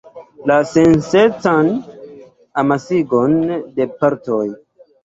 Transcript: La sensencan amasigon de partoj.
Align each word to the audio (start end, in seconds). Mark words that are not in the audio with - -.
La 0.51 0.55
sensencan 0.69 1.69
amasigon 2.63 3.39
de 3.79 3.93
partoj. 4.03 4.45